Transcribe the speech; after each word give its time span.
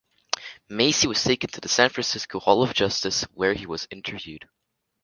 Massie 0.67 1.05
was 1.05 1.23
taken 1.23 1.51
to 1.51 1.61
the 1.61 1.69
San 1.69 1.91
Francisco 1.91 2.39
Hall 2.39 2.63
of 2.63 2.73
Justice 2.73 3.21
where 3.35 3.53
he 3.53 3.67
was 3.67 3.87
interviewed. 3.91 4.49